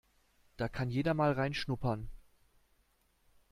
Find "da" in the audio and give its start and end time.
0.57-0.67